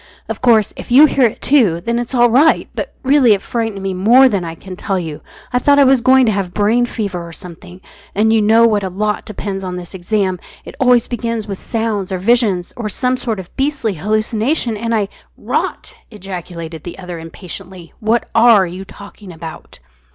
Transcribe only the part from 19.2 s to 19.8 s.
about?"